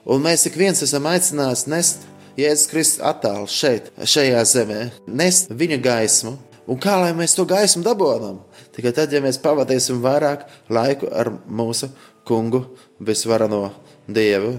[0.04, 2.04] Un mēs ik viens esam aicināti nest
[2.38, 6.36] Jēzus Kristus attēlu šeit, šajā zemē, nest viņa gaismu.
[6.68, 8.42] Un kā lai mēs to gaismu dabūjam?
[8.76, 11.88] Tikai tad, ja mēs pavadīsim vairāk laiku ar mūsu
[12.28, 12.66] kungu,
[13.00, 13.70] visvarano
[14.08, 14.58] Dievu.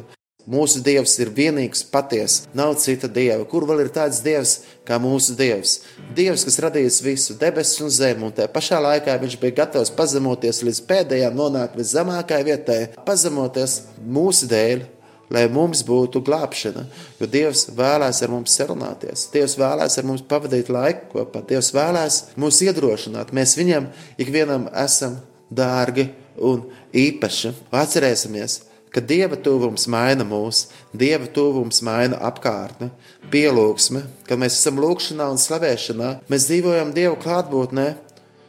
[0.49, 2.47] Mūsu Dievs ir vienīgs, patiesa.
[2.57, 3.45] Nav cita dieva.
[3.45, 4.55] Kur vēl ir tāds Dievs
[4.89, 5.83] kā mūsu Dievs?
[6.17, 10.63] Dievs, kas radījis visu debesis un zemi, un tajā pašā laikā viņš bija gatavs pazemoties
[10.65, 14.87] līdz pēdējām, nonākt līdz zemākajai vietai, pazemoties mūsu dēļ,
[15.35, 16.85] lai mums būtu glābšana.
[17.21, 22.23] Jo Dievs vēlēs ar mums sarunāties, Dievs vēlēs ar mums pavadīt laiku kopā, Dievs vēlēs
[22.41, 23.35] mūs iedrošināt.
[23.37, 25.19] Mēs viņam ikvienam esam
[25.51, 26.65] dārgi un
[26.97, 27.53] īpaši.
[27.75, 28.63] Atcerēsimies,
[28.95, 32.91] ka Dieva tuvums maina mūs, Dieva tuvums maina apkārtni,
[33.33, 37.89] pielūgsme, kad mēs esam lūgšanā un slavēšanā, mēs dzīvojam Dieva klātbūtnē.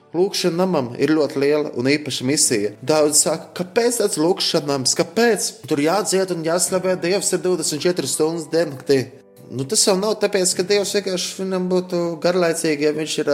[0.09, 2.71] Lūkšana namam ir ļoti liela un īpaša misija.
[2.81, 8.47] Daudz saka, kāpēc tāds lūkšanas nams, kāpēc tur jādzied un jāslavē Dievs ir 24 stundas
[8.49, 9.03] diennaktī.
[9.49, 13.31] Nu, tas jau nav tāpēc, ka Dievs vienkārši viņam būtu garlaicīgi, ja viņš ir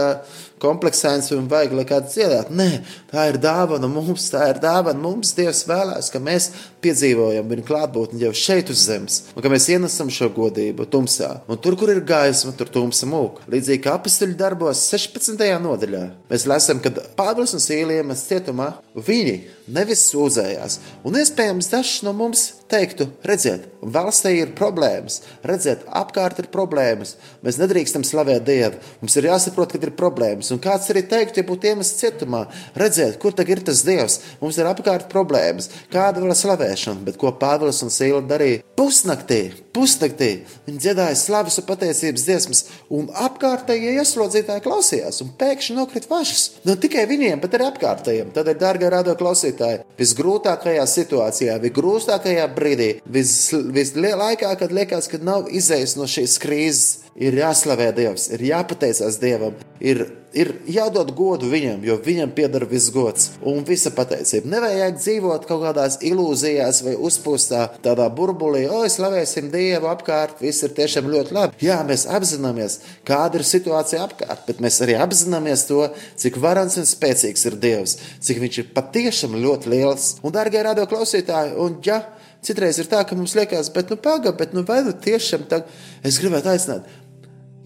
[0.62, 2.54] kompleksēns un vajag, lai kāds dziedātu.
[2.56, 2.70] Nē,
[3.10, 5.34] tā ir dāvana mums, tā ir dāvana mums.
[5.36, 6.50] Dievs vēlēs, ka mēs
[6.84, 11.32] piedzīvojam viņa klātbūtni jau šeit uz zemes, un ka mēs ienesam šo godību tumsā.
[11.50, 13.42] Un tur, kur ir gaisma, tur tumsa mūk.
[13.52, 15.42] Līdzīgi kā apstuļu darbos 16.
[15.62, 19.38] nodaļā, mēs lasām, ka Pāvils un Sīlija mēs cietumā, viņi
[19.72, 20.78] nevis sūdzējās.
[21.06, 27.14] Un iespējams, dažs no mums teiktu, redziet, valstī ir problēmas, redziet, apkārt ir problēmas.
[27.46, 28.80] Mēs nedrīkstam slavēt Dievu.
[29.02, 30.45] Mums ir jāsaprot, ka ir problēmas.
[30.54, 32.44] Un kāds arī teiktu, ja būtu iemests cietumā,
[32.78, 34.20] redziet, kur tagad ir tas Dievs.
[34.42, 35.70] Mums ir apkārt problēmas.
[35.92, 38.62] Kāda vēl slavēšana, bet ko Pāvils un Sīla darīja?
[38.76, 39.40] Pusnaktī,
[39.72, 40.30] pusnaktī
[40.66, 42.60] viņi dziedāja slavas un pateicības dziesmas,
[42.92, 46.44] un apkārtējie ieslodzītāji klausījās, un pēkšņi nokrita vašas.
[46.68, 48.34] Ne tikai viņiem, bet arī apkārtējiem.
[48.36, 55.96] Tādēļ, dārgie radio klausītāji, visgrūtākajā situācijā, visgrūtākajā brīdī, vis, vislielākā, kad liekas, ka nav izējis
[55.96, 60.04] no šīs krīzes, ir jāslavē Dievs, ir jāpateicās Dievam, ir
[60.36, 64.50] ir jādod godu viņam, jo viņam pieder viss gods un visa pateicība.
[64.52, 70.74] Nevajag dzīvot kaut kādās ilūzijās vai uzpūstā tādā burbulī, oi, slavēsim Dievu apkārt, viss ir
[70.76, 71.60] tiešām ļoti labi.
[71.64, 75.82] Jā, mēs apzināmies, kāda ir situācija apkārt, bet mēs arī apzināmies to,
[76.20, 80.12] cik varants un spēcīgs ir Dievs, cik viņš ir patiešām ļoti liels.
[80.22, 82.02] Un, darbie radio klausītāji, un ja
[82.46, 85.64] citreiz ir tā, ka mums liekas, bet nu pagaidi, bet nu vai nu tiešām tā,
[86.06, 86.86] es gribētu aicināt.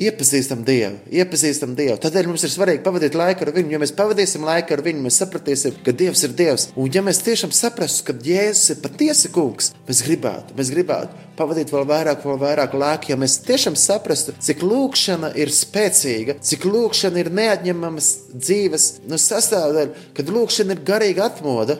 [0.00, 1.98] Iepazīstam Dievu, iepazīstam Dievu.
[2.00, 3.74] Tādēļ mums ir svarīgi pavadīt laiku ar Viņu.
[3.74, 6.70] Ja mēs pavadīsim laiku ar Viņu, mēs sapratīsim, ka Dievs ir Dievs.
[6.80, 11.72] Un ja mēs tiešām saprastu, ka Jēzus ir patiesi kungs, mēs gribētu, mēs gribētu pavadīt
[11.72, 13.12] vēl vairāk, vēl vairāk laika.
[13.12, 20.06] Ja mēs tiešām saprastu, cik lūkšana ir spēcīga, cik lūkšana ir neatņemamas dzīves nu, sastāvdaļa,
[20.16, 21.76] kad lūkšana ir garīga atmoda.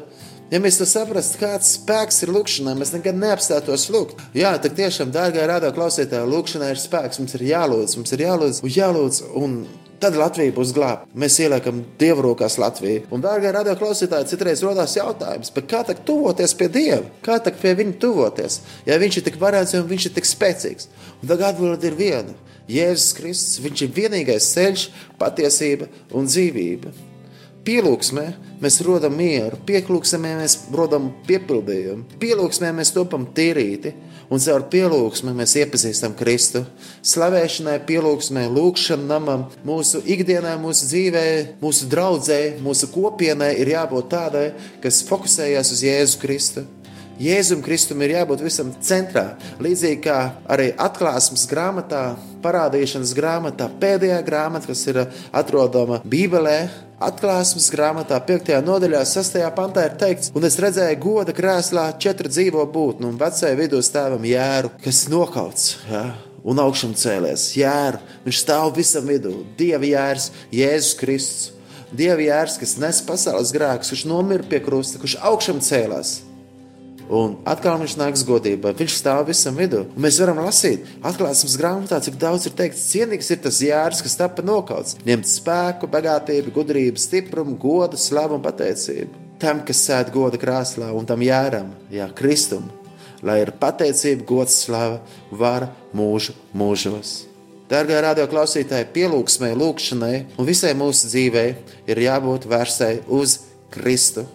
[0.51, 4.19] Ja mēs to saprastu, kāds spēks ir lūkšanā, mēs nekad neapstātos lūgt.
[4.35, 8.65] Jā, tak tiešām, dārgā rādā klausītāja, lūkšanā ir spēks, mums ir jālūdz, mums ir jālūdz,
[8.67, 9.23] un jālūdz.
[9.39, 9.61] Un
[10.01, 11.05] Tad Latvija būs glābta.
[11.13, 13.03] Mēs ieliekam dievu rokās Latviju.
[13.13, 17.03] Un, dārgā radio klausītāji, citreiz rodas jautājums, kā tā tuvoties pie dieva?
[17.21, 18.63] Kā tā pie viņa tuvoties?
[18.89, 20.89] Ja viņš ir tik varants un viņš ir tik spēcīgs.
[21.21, 22.33] Un tagad atbilde ir viena.
[22.71, 24.89] Jēzus Kristus, viņš ir vienīgais ceļš,
[25.21, 26.97] patiesība un dzīvība.
[27.61, 28.25] Pielūgsmē
[28.63, 33.93] mēs rodam mieru, pieklūgsmē mēs rodam piepildījumu, pielūgsmē mēs topam tīrīti,
[34.33, 36.65] un caur pielūgsmē mēs iepazīstam Kristu.
[37.05, 41.25] Slavēšanai, pielūgsmē, lūgšanai, namam, mūsu ikdienā, mūsu dzīvē,
[41.61, 44.47] mūsu draudzē, mūsu kopienai ir jābūt tādai,
[44.81, 46.67] kas fokusējas uz Jēzu Kristu.
[47.21, 49.35] Jēzum Kristum ir jābūt visam centrā.
[49.61, 56.63] Līdzīgi kā arī atklāsmes grāmatā, parādīšanas grāmatā, pēdējā grāmata, kas ir atrodama Bībelē.
[57.01, 58.51] Atklāsmes grāmatā, 5.
[58.61, 59.39] nodaļā, 6.
[59.57, 64.27] pantā ir teikts, un es redzēju goda krēslā četru dzīvo būtni un vecajai vidū stāvam
[64.29, 65.79] jēru, kas nokauts.
[65.89, 66.03] Ja?
[66.45, 68.03] Un augšām cēlies jēru.
[68.27, 69.33] Viņš stāv visam vidū.
[69.57, 71.55] Dieva jērs, Jēzus Kristus.
[71.89, 76.19] Dieva jērs, kas nes pasaules grēkus, kurš nomira pie krusta, kurš augšām cēlās.
[77.11, 78.71] Un atkal viņš nāks godībā.
[78.79, 79.83] Viņš stāv visam vidū.
[79.97, 84.15] Un mēs varam lasīt, atklāsmes grāmatā, cik daudz ir teikts, cienīgs ir tas jērs, kas
[84.21, 84.95] tapa nokauts.
[85.09, 89.27] Ņemt spēku, bagātību, gudrību, stiprumu, godu, slavu un pateicību.
[89.43, 92.69] Tam, kas sēž goda krāslā, un tam jēram, jā, Kristum,
[93.27, 95.01] lai ir pateicība, gods, slava,
[95.35, 97.25] vara mūžu mūžos.
[97.71, 101.49] Darbie radio klausītāji, pielūgsmai, lūgšanai un visai mūsu dzīvei
[101.91, 103.41] ir jābūt vērstai uz
[103.71, 104.27] Kristu.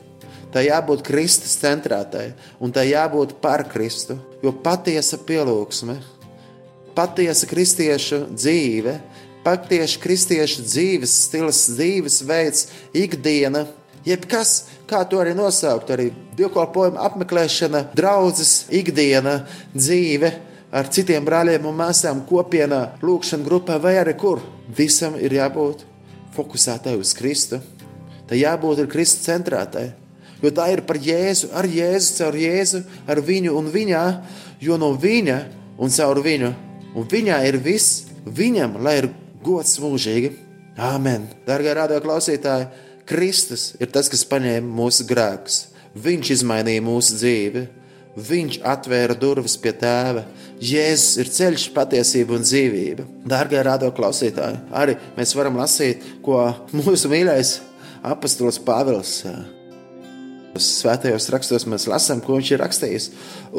[0.55, 2.29] Tā jābūt Kristus centrētai,
[2.63, 4.15] un tā jābūt par Kristu.
[4.39, 5.97] Jo patiesa pielūgsme,
[6.95, 8.93] patiesa kristiešu dzīve,
[9.43, 13.65] patiesa kristiešu dzīves stils, dzīves veids, ikdiena,
[14.07, 14.53] jebkas,
[14.87, 16.07] kā to arī nosaukt, arī
[16.39, 19.41] dievkalpojuma apmeklēšana, draudzes, ikdiena,
[19.75, 20.31] dzīve
[20.71, 24.39] ar citiem brāļiem un māsām kopienā, lūkšanā grupā vai arī kur.
[24.71, 25.83] Visam ir jābūt
[26.39, 27.59] fokusētai uz Kristu.
[28.31, 30.04] Tā jābūt ir Kristus centrētai.
[30.45, 34.03] Jo tā ir par Jēzu, ar Jēzu, caur Jēzu, ar viņu un viņā,
[34.61, 35.39] jo no viņa
[35.81, 36.51] un caur viņu,
[36.93, 39.07] un viņā ir viss, viņam, lai ir
[39.41, 40.35] gods mūžīgi.
[40.77, 41.25] Āmen!
[41.47, 42.67] Darbie radio klausītāji,
[43.09, 45.63] Kristus ir tas, kas paņēma mūsu grēkus.
[46.05, 47.65] Viņš izmainīja mūsu dzīvi.
[48.29, 50.27] Viņš atvēra durvis pie tēva.
[50.61, 53.09] Jēzus ir ceļš, patiesība un dzīvība.
[53.27, 56.45] Darbie radio klausītāji, arī mēs varam lasīt, ko
[56.77, 57.57] mūsu mīļais
[58.13, 59.19] apostols Pāvils
[60.55, 63.07] Svētajos rakstos mēs lasām, ko viņš ir rakstījis.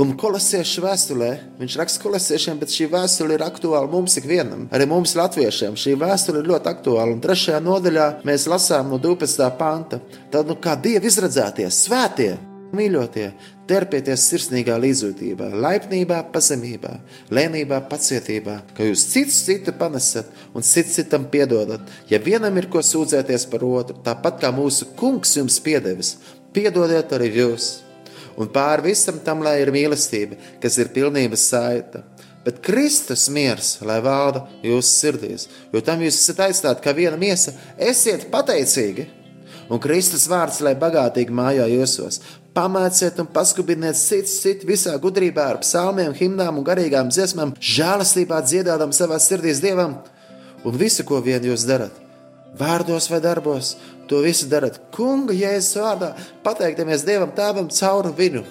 [0.00, 1.30] Un kolosiešu vēstulē,
[1.60, 5.76] viņš raksta kolosiešiem, bet šī vēstule ir aktuāla mums ikvienam, arī mums, latviešiem.
[5.76, 7.12] Šī vēstule ir ļoti aktuāla.
[7.12, 9.50] Un trešajā nodaļā mēs lasām no 12.
[9.60, 10.00] panta.
[10.32, 12.32] Tad, nu, kā Dieva izredzētie, svētie,
[12.76, 13.28] mīļotie,
[13.66, 16.92] terpieties sirsnīgā līdzjūtībā, laipnībā, pazemībā,
[17.34, 21.82] lēnībā, pacietībā, ka jūs cits citu panesat un cits citam piedodat.
[22.10, 26.16] Ja vienam ir ko sūdzēties par otru, tāpat kā mūsu kungs jums piedevis,
[26.56, 27.70] piedodiet arī jūs.
[28.36, 32.02] Un pāri visam tam, lai ir mīlestība, kas ir pilnības saita.
[32.46, 37.56] Bet Kristus miers, lai valda jūsu sirdīs, jo tam jūs esat aizstāti kā viena miesa,
[37.74, 39.08] esiet pateicīgi.
[39.66, 42.20] Un Kristus vārds, lai bagātīgi mājā jūsos,
[42.54, 48.94] pamāciet un paskubiniet citu citu visā gudrībā ar psalmiem, himnām un garīgām dziesmām, žēlastībā dziedādam
[48.94, 49.98] savā sirdīs Dievam
[50.62, 52.05] un visu, ko vien jūs darat.
[52.56, 53.74] Vārdos vai darbos,
[54.08, 56.12] to visu darat Kunga Jēzus vārdā,
[56.46, 58.44] pateikdamies Dievam Tēvam caur viņu.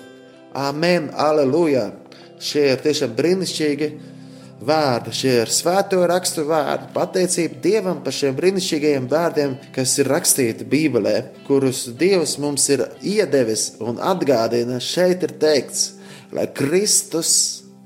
[0.56, 1.90] Amen, aleluja!
[2.40, 3.90] Šie ir tiešām brīnišķīgi
[4.66, 6.90] vārdi, šie ir svēto rakstu vārdi.
[6.96, 11.16] Pateicība Dievam par šiem brīnišķīgajiem vārdiem, kas ir rakstīti Bībelē,
[11.48, 14.82] kurus Dievs mums ir iedevis un atgādina.
[14.84, 15.94] Šeit ir teikts,
[16.36, 17.32] lai Kristus,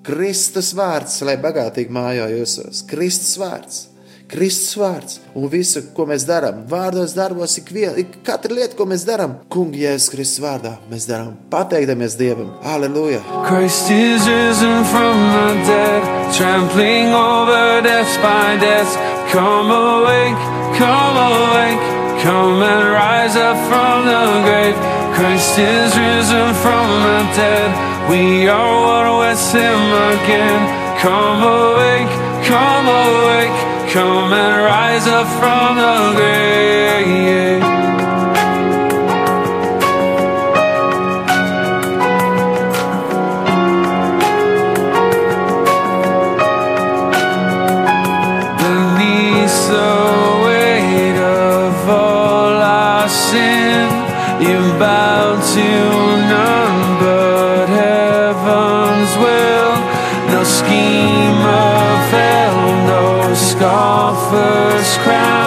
[0.05, 3.85] Kristus vārds, lai bagātīgi mājā jūsos, Kristus vārds.
[4.29, 9.05] Kristus vārds un visu, ko mēs darām, vārdos, darbos, ikviena, ik katra lieta, ko mēs
[9.07, 12.51] darām, Kungi, Jēzus Kristus vārdā, mēs darām pateikdamies Dievam.
[12.61, 13.23] Aleluja!
[13.47, 16.05] Christ is risen from the dead,
[16.37, 18.93] trampling over death by death.
[19.33, 20.37] Come awake,
[20.77, 21.81] come awake,
[22.21, 24.77] come and rise up from the grave.
[25.17, 27.69] Christ is risen from the dead,
[28.09, 29.81] we are one with him
[30.13, 30.61] again.
[31.01, 32.13] Come awake,
[32.45, 33.57] come awake,
[33.91, 37.59] come and rise up from the grave.
[48.61, 53.89] Beneath the weight of all our sin,
[54.39, 55.69] you bow to
[56.29, 59.73] none but heaven's will.
[60.31, 61.39] No scheme
[63.59, 65.38] scoffers cry.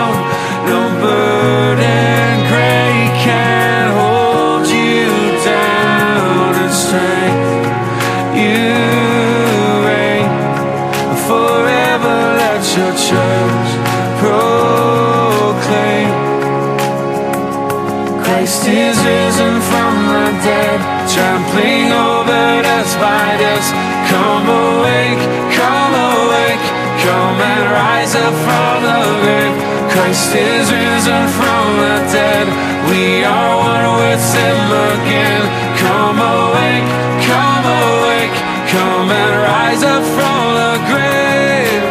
[30.12, 32.46] Christ is risen from the dead.
[32.90, 35.42] We are one with him again
[35.80, 36.88] come awake
[37.24, 38.36] come awake.
[38.68, 41.84] Come and rise up from the grave.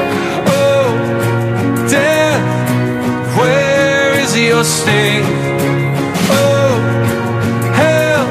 [0.53, 0.85] Oh
[1.89, 2.43] death
[3.39, 5.23] where is your sting?
[6.29, 6.77] Oh
[7.73, 8.23] hell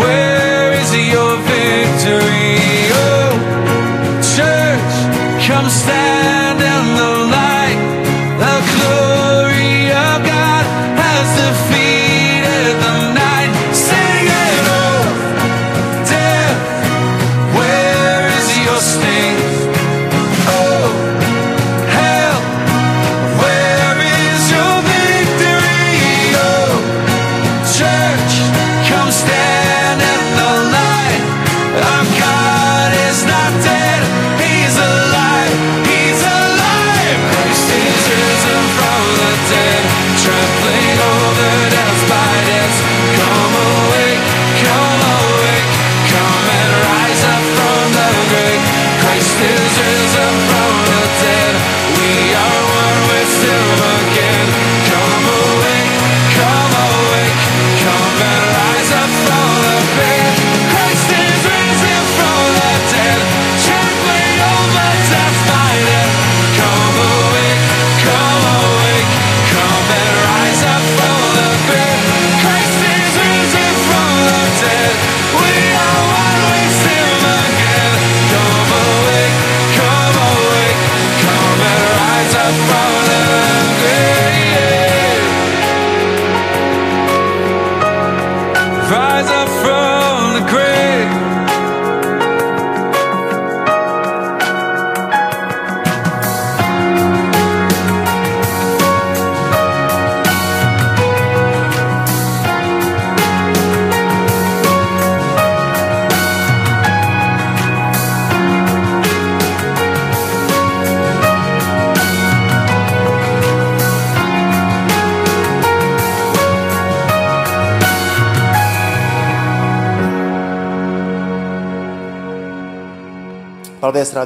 [0.00, 2.56] where is your victory?
[3.04, 3.28] Oh
[4.34, 6.05] church come stand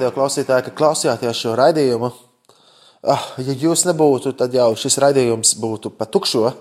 [0.00, 2.08] radio klausītāji, ka klausījāties šo raidījumu.
[3.04, 6.54] Ah, ja jūs nebūtu, tad jau šis raidījums būtu pa tukšo.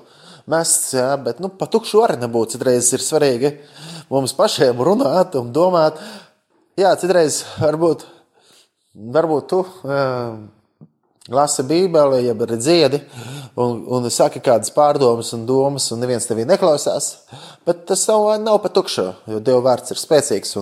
[0.51, 2.57] Mests, jā, bet nu, pa tukšu arī nebūtu.
[2.57, 3.53] Citreiz ir svarīgi
[4.11, 6.01] mums pašiem runāt un domāt.
[6.75, 8.03] Jā, citreiz varbūt,
[9.15, 10.43] varbūt tu um,
[11.33, 12.99] lasi Bībeli, jeb arī dziedi,
[13.59, 17.09] un, un saki kādas pārdomas un domas, un neviens tevī neklausās.
[17.67, 20.55] Bet tas nav, nav pa tukšu, jo Dieva vārds ir spēcīgs.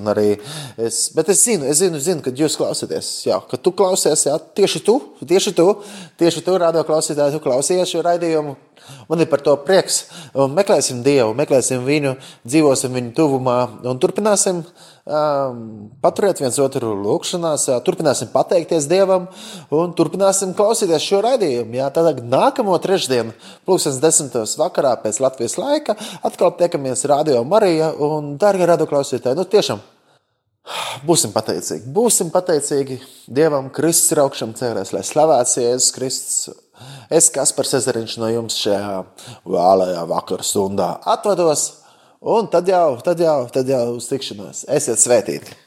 [0.77, 4.37] es, bet es zinu, es zinu, zinu, kad jūs klausāties, jā, kad tu klausies, jā,
[4.37, 5.67] tieši tu, tieši tu,
[6.17, 8.57] tieši tu, radio klausītāji, tu klausies šo raidījumu.
[9.09, 10.05] Man ir par to prieks.
[10.37, 12.15] Un meklēsim Dievu, meklēsim viņu,
[12.47, 13.57] dzīvosim viņu tuvumā
[13.87, 14.71] un turpināsim um,
[15.07, 19.29] Paturiet viens otru lūgšanās, turpināsim pateikties Dievam
[19.71, 21.77] un turpināsim klausīties šo raidījumu.
[21.79, 23.31] Jā, tad nākamo trešdienu,
[23.67, 25.95] plūkstens desmitos vakarā pēc Latvijas laika,
[26.27, 29.39] atkal tiekamies Radio Marija un Darga radio klausītāji.
[29.39, 29.79] Nu, tiešām
[31.07, 31.87] būsim pateicīgi.
[31.95, 32.99] Būsim pateicīgi
[33.31, 36.63] Dievam, Kristus ir augšām cēlēs, lai slavēts Jēzus Kristus.
[37.09, 39.03] Es, Kaspars Ezeriņš, no jums šajā
[39.47, 41.86] vēlējā vakarā stundā atvados.
[42.21, 44.65] Un tad jau, tad jau, tad jau uz tikšanos.
[44.73, 45.66] Esiet svētīti!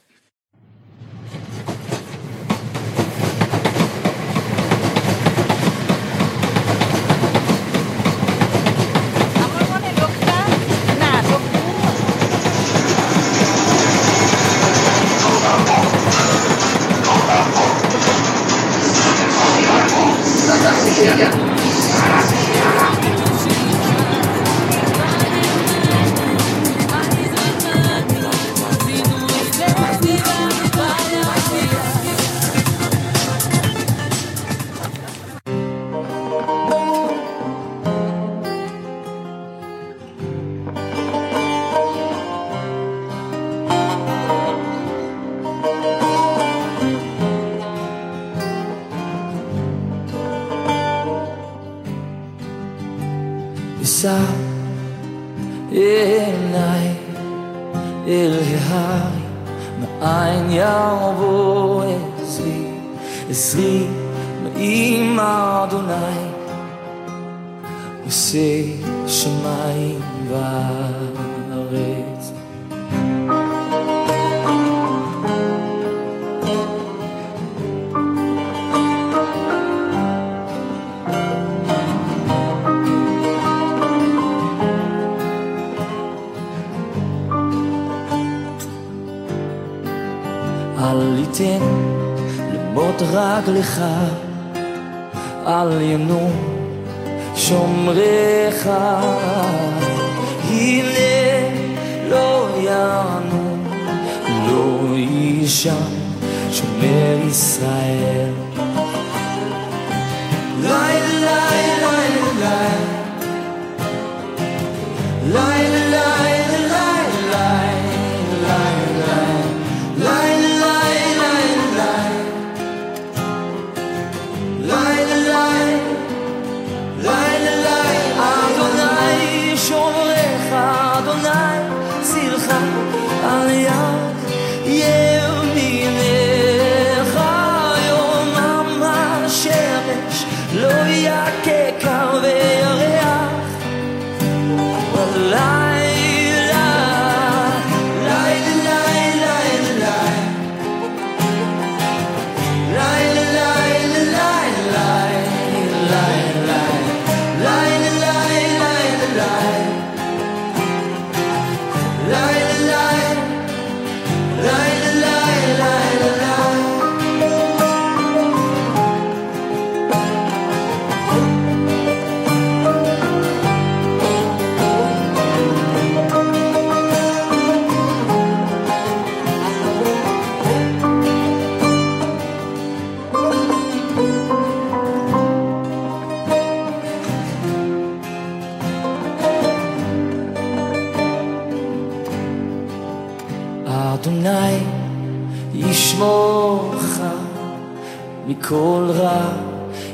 [198.50, 199.20] מכל רע,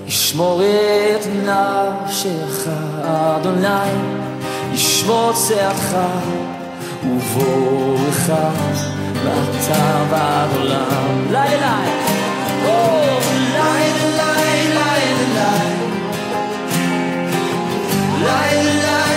[0.07, 2.69] ישמור את נפשך,
[3.03, 3.91] אדוני,
[4.73, 5.97] ישמור צעדך
[7.05, 8.31] ובורך,
[9.25, 11.27] ואתה ועד עולם.
[11.31, 11.79] לילה,
[12.63, 13.75] לילה,
[14.17, 14.37] לילה,
[14.75, 15.53] לילה,
[18.21, 19.16] לילה.